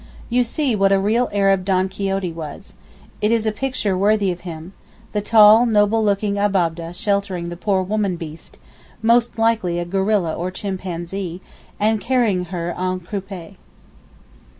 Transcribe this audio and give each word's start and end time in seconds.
You 0.29 0.43
see 0.43 0.75
what 0.75 0.91
a 0.91 0.97
real 0.99 1.29
Arab 1.31 1.63
Don 1.63 1.87
Quixote 1.87 2.31
was. 2.33 2.73
It 3.21 3.31
is 3.31 3.45
a 3.45 3.51
picture 3.51 3.95
worthy 3.95 4.31
of 4.31 4.41
him,—the 4.41 5.21
tall, 5.21 5.67
noble 5.67 6.03
looking 6.03 6.39
Abab'deh 6.39 6.91
sheltering 6.93 7.49
the 7.49 7.55
poor 7.55 7.83
'woman 7.83 8.15
beast,' 8.15 8.57
most 9.03 9.37
likely 9.37 9.77
a 9.77 9.85
gorilla 9.85 10.33
or 10.33 10.49
chimpanzee, 10.49 11.39
and 11.79 12.01
carrying 12.01 12.45
her 12.45 12.73
en 12.75 13.01
croupe. 13.01 13.53